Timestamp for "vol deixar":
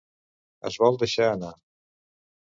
0.83-1.27